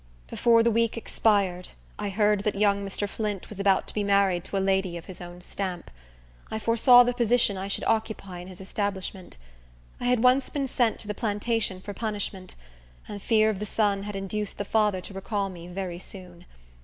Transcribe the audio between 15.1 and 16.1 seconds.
recall me very